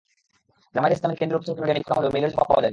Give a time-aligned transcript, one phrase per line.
[0.73, 2.69] জামায়াতে ইসলামীর কেন্দ্রীয় প্রচার বিভাগে মেইল করা হলেও মেইলের জবাব পাওয়া যায়নি।